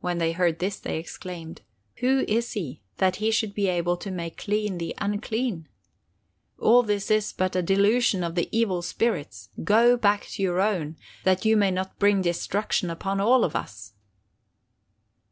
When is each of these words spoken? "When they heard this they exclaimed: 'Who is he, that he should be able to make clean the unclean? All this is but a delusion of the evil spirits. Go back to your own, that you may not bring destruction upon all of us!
"When 0.00 0.18
they 0.18 0.30
heard 0.30 0.60
this 0.60 0.78
they 0.78 0.96
exclaimed: 0.96 1.62
'Who 1.96 2.24
is 2.28 2.52
he, 2.52 2.82
that 2.98 3.16
he 3.16 3.32
should 3.32 3.52
be 3.52 3.66
able 3.66 3.96
to 3.96 4.12
make 4.12 4.36
clean 4.36 4.78
the 4.78 4.94
unclean? 4.98 5.66
All 6.56 6.84
this 6.84 7.10
is 7.10 7.32
but 7.32 7.56
a 7.56 7.60
delusion 7.60 8.22
of 8.22 8.36
the 8.36 8.48
evil 8.56 8.80
spirits. 8.80 9.48
Go 9.64 9.96
back 9.96 10.24
to 10.26 10.42
your 10.44 10.60
own, 10.60 10.94
that 11.24 11.44
you 11.44 11.56
may 11.56 11.72
not 11.72 11.98
bring 11.98 12.22
destruction 12.22 12.90
upon 12.90 13.18
all 13.20 13.42
of 13.42 13.56
us! 13.56 13.94